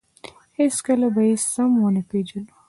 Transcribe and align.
هېڅکله 0.59 1.07
به 1.15 1.21
یې 1.29 1.35
سم 1.51 1.71
ونه 1.81 2.01
پېژنو. 2.09 2.53